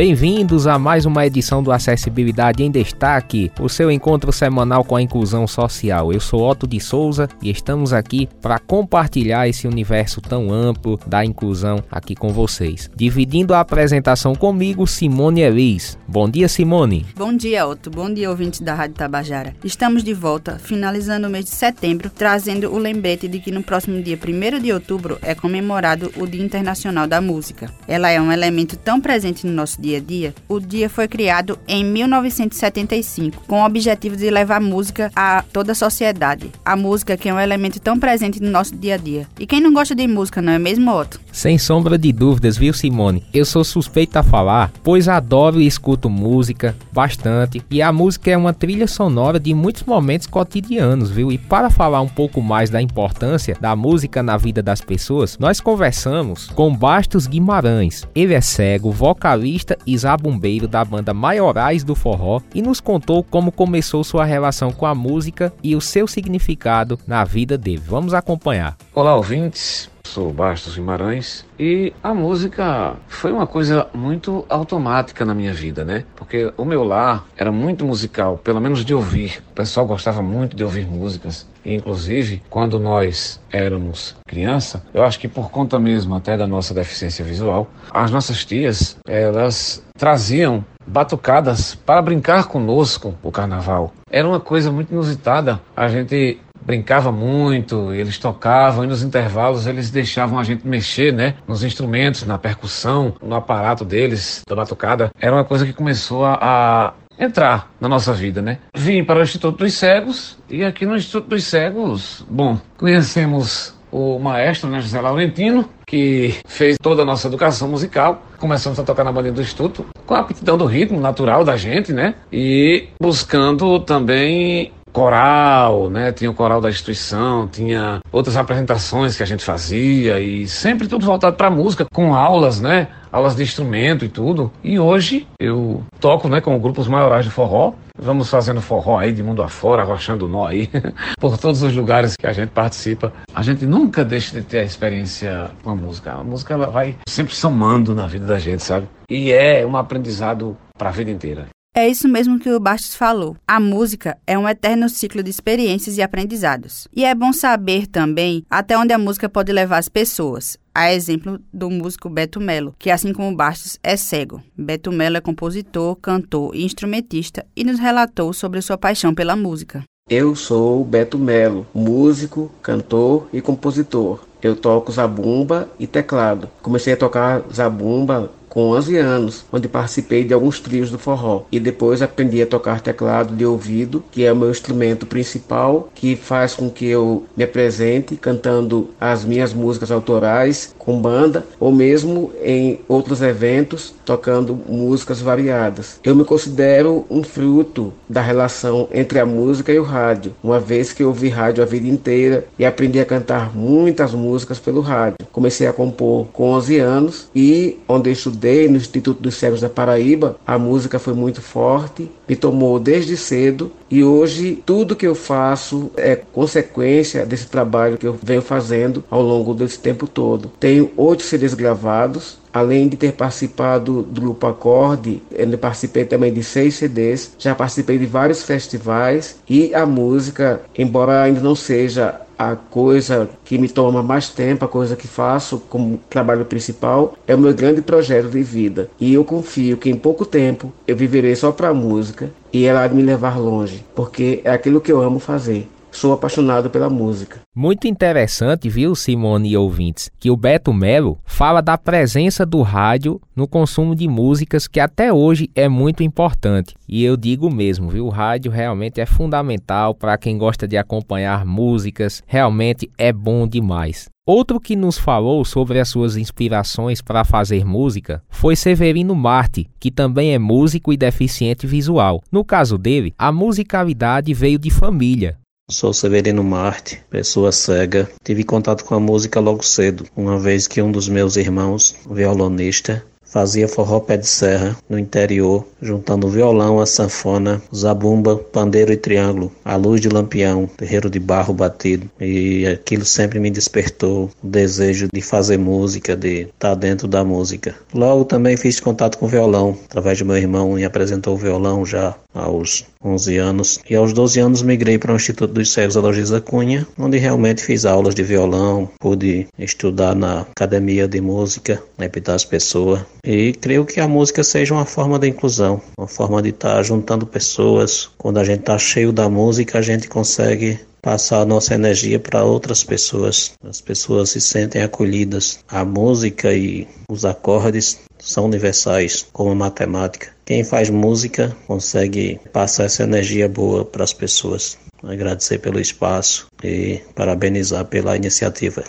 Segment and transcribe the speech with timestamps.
[0.00, 5.02] Bem-vindos a mais uma edição do Acessibilidade em Destaque, o seu encontro semanal com a
[5.02, 6.10] inclusão social.
[6.10, 11.22] Eu sou Otto de Souza e estamos aqui para compartilhar esse universo tão amplo da
[11.22, 12.88] inclusão aqui com vocês.
[12.96, 15.98] Dividindo a apresentação comigo, Simone Elis.
[16.08, 17.04] Bom dia, Simone.
[17.14, 17.90] Bom dia, Otto.
[17.90, 19.54] Bom dia, ouvintes da Rádio Tabajara.
[19.62, 24.02] Estamos de volta, finalizando o mês de setembro, trazendo o lembrete de que no próximo
[24.02, 27.70] dia 1 de outubro é comemorado o Dia Internacional da Música.
[27.86, 31.08] Ela é um elemento tão presente no nosso dia dia a dia, o dia foi
[31.08, 36.50] criado em 1975 com o objetivo de levar música a toda a sociedade.
[36.64, 39.26] A música que é um elemento tão presente no nosso dia a dia.
[39.38, 41.20] E quem não gosta de música, não é mesmo, Otto?
[41.32, 43.22] Sem sombra de dúvidas, viu, Simone?
[43.32, 48.36] Eu sou suspeita a falar, pois adoro e escuto música bastante, e a música é
[48.36, 51.30] uma trilha sonora de muitos momentos cotidianos, viu?
[51.30, 55.60] E para falar um pouco mais da importância da música na vida das pessoas, nós
[55.60, 58.06] conversamos com Bastos Guimarães.
[58.14, 63.52] Ele é cego, vocalista e zabumbeiro da banda Maiorais do Forró e nos contou como
[63.52, 67.82] começou sua relação com a música e o seu significado na vida dele.
[67.86, 68.76] Vamos acompanhar.
[68.94, 75.54] Olá, ouvintes sou Bastos Guimarães e a música foi uma coisa muito automática na minha
[75.54, 76.04] vida, né?
[76.16, 79.40] Porque o meu lar era muito musical, pelo menos de ouvir.
[79.52, 81.48] O pessoal gostava muito de ouvir músicas.
[81.64, 86.74] E, inclusive, quando nós éramos criança, eu acho que por conta mesmo até da nossa
[86.74, 93.92] deficiência visual, as nossas tias, elas traziam batucadas para brincar conosco o carnaval.
[94.10, 95.60] Era uma coisa muito inusitada.
[95.76, 96.40] A gente
[96.70, 102.24] brincava muito, eles tocavam e nos intervalos eles deixavam a gente mexer, né, nos instrumentos,
[102.24, 105.10] na percussão, no aparato deles, da batucada.
[105.20, 108.58] Era uma coisa que começou a, a entrar na nossa vida, né?
[108.72, 114.20] Vim para o Instituto dos Cegos e aqui no Instituto dos Cegos, bom, conhecemos o
[114.20, 118.22] maestro, né, José Laurentino, que fez toda a nossa educação musical.
[118.38, 121.92] Começamos a tocar na banda do Instituto, com a aptidão do ritmo natural da gente,
[121.92, 122.14] né?
[122.32, 126.12] E buscando também coral, né?
[126.12, 131.06] Tinha o coral da instituição, tinha outras apresentações que a gente fazia e sempre tudo
[131.06, 132.88] voltado para música, com aulas, né?
[133.12, 134.52] Aulas de instrumento e tudo.
[134.62, 137.72] E hoje eu toco, né, com grupos maiorais de forró.
[137.98, 140.70] Vamos fazendo forró aí de mundo afora, arrochando nó aí,
[141.20, 143.12] por todos os lugares que a gente participa.
[143.34, 146.12] A gente nunca deixa de ter a experiência com a música.
[146.12, 148.88] A música ela vai sempre somando na vida da gente, sabe?
[149.08, 151.48] E é um aprendizado para a vida inteira.
[151.72, 153.36] É isso mesmo que o Bastos falou.
[153.46, 156.88] A música é um eterno ciclo de experiências e aprendizados.
[156.92, 160.58] E é bom saber também até onde a música pode levar as pessoas.
[160.74, 164.42] A exemplo do músico Beto Melo, que assim como Bastos é cego.
[164.58, 169.84] Beto Melo é compositor, cantor e instrumentista e nos relatou sobre sua paixão pela música.
[170.08, 174.24] Eu sou Beto Melo, músico, cantor e compositor.
[174.42, 176.48] Eu toco zabumba e teclado.
[176.62, 181.58] Comecei a tocar zabumba com 11 anos, onde participei de alguns trios do forró e
[181.58, 186.52] depois aprendi a tocar teclado de ouvido, que é o meu instrumento principal, que faz
[186.52, 192.80] com que eu me apresente cantando as minhas músicas autorais com banda ou mesmo em
[192.88, 196.00] outros eventos tocando músicas variadas.
[196.02, 200.92] Eu me considero um fruto da relação entre a música e o rádio, uma vez
[200.92, 205.18] que eu ouvi rádio a vida inteira e aprendi a cantar muitas músicas pelo rádio.
[205.30, 209.60] Comecei a compor com 11 anos e onde eu estudei estudei no Instituto dos Cegos
[209.60, 215.06] da Paraíba, a música foi muito forte, me tomou desde cedo e hoje tudo que
[215.06, 220.50] eu faço é consequência desse trabalho que eu venho fazendo ao longo desse tempo todo.
[220.58, 226.42] Tenho oito CDs gravados, Além de ter participado do Grupo Acorde, eu participei também de
[226.42, 232.56] seis CDs, já participei de vários festivais e a música, embora ainda não seja a
[232.56, 237.38] coisa que me toma mais tempo, a coisa que faço como trabalho principal, é o
[237.38, 238.88] meu grande projeto de vida.
[238.98, 242.88] E eu confio que em pouco tempo eu viverei só para a música e ela
[242.88, 245.68] me levar longe, porque é aquilo que eu amo fazer.
[245.90, 247.40] Sou apaixonado pela música.
[247.54, 253.20] Muito interessante, viu, Simone e ouvintes, que o Beto Melo fala da presença do rádio
[253.34, 256.74] no consumo de músicas que até hoje é muito importante.
[256.88, 261.44] E eu digo mesmo, viu, o rádio realmente é fundamental para quem gosta de acompanhar
[261.44, 264.08] músicas, realmente é bom demais.
[264.32, 269.90] Outro que nos falou sobre as suas inspirações para fazer música foi Severino Marte, que
[269.90, 272.22] também é músico e deficiente visual.
[272.30, 275.39] No caso dele, a musicalidade veio de família.
[275.70, 278.10] Sou Severino Marte, pessoa cega.
[278.24, 283.04] Tive contato com a música logo cedo, uma vez que um dos meus irmãos, violonista,
[283.30, 289.52] fazia forró pé de serra no interior, juntando violão, a sanfona, zabumba, pandeiro e triângulo,
[289.64, 292.10] a luz de lampião, terreiro de barro batido.
[292.20, 297.76] E aquilo sempre me despertou o desejo de fazer música, de estar dentro da música.
[297.94, 301.86] Logo também fiz contato com o violão, através de meu irmão me apresentou o violão
[301.86, 303.80] já aos 11 anos.
[303.88, 307.84] E aos 12 anos migrei para o Instituto dos Cegos Aloysio Cunha, onde realmente fiz
[307.84, 313.06] aulas de violão, pude estudar na Academia de Música, na Epitácio Pessoa.
[313.24, 317.26] E creio que a música seja uma forma de inclusão, uma forma de estar juntando
[317.26, 318.10] pessoas.
[318.18, 322.44] Quando a gente está cheio da música, a gente consegue passar a nossa energia para
[322.44, 323.52] outras pessoas.
[323.64, 325.60] As pessoas se sentem acolhidas.
[325.68, 327.98] A música e os acordes
[328.30, 330.28] são universais, como a matemática.
[330.44, 334.78] Quem faz música consegue passar essa energia boa para as pessoas.
[335.02, 338.84] Agradecer pelo espaço e parabenizar pela iniciativa.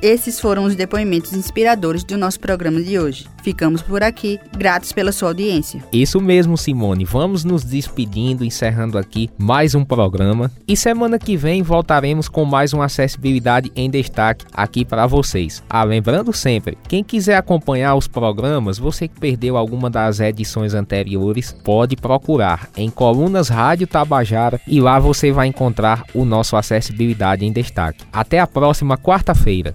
[0.00, 3.26] Esses foram os depoimentos inspiradores do nosso programa de hoje.
[3.42, 5.82] Ficamos por aqui, gratos pela sua audiência.
[5.92, 7.04] Isso mesmo, Simone.
[7.04, 10.52] Vamos nos despedindo, encerrando aqui mais um programa.
[10.68, 15.64] E semana que vem voltaremos com mais uma acessibilidade em destaque aqui para vocês.
[15.68, 21.56] Ah, lembrando sempre, quem quiser acompanhar os programas, você que perdeu alguma das edições anteriores,
[21.64, 27.52] pode procurar em Colunas Rádio Tabajara e lá você vai encontrar o nosso acessibilidade em
[27.52, 28.04] destaque.
[28.12, 29.74] Até a próxima quarta-feira.